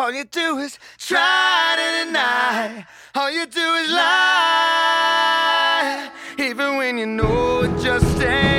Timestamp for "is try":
0.56-1.76